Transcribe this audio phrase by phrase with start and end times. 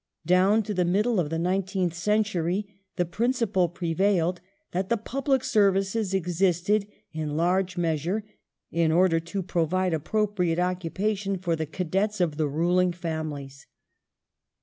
[0.25, 2.65] The Civil Down to the middle of the nineteenth century
[2.95, 8.23] the principle prevailed that the Public Services existed, in large measure,
[8.71, 13.67] in order to provide appropriate occupation for the cadets of the ruling families.